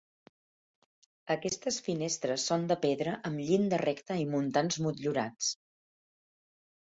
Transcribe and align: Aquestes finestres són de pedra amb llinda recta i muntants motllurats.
Aquestes 1.33 1.75
finestres 1.87 2.45
són 2.51 2.65
de 2.71 2.77
pedra 2.85 3.13
amb 3.29 3.43
llinda 3.49 3.79
recta 3.83 4.17
i 4.21 4.25
muntants 4.31 4.79
motllurats. 4.87 5.51